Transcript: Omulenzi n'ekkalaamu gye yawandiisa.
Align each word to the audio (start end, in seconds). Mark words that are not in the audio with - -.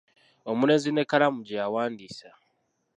Omulenzi 0.49 0.89
n'ekkalaamu 0.91 1.39
gye 1.47 1.59
yawandiisa. 1.61 2.29